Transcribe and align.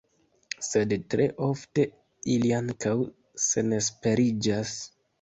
Sed 0.67 0.95
tre 1.15 1.27
ofte 1.49 1.85
ili 2.39 2.51
ankaŭ 2.63 2.97
senesperiĝas. 3.49 4.79